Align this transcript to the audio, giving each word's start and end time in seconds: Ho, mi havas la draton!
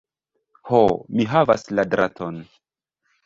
Ho, 0.69 0.79
mi 1.19 1.27
havas 1.33 1.65
la 1.79 1.85
draton! 1.91 2.39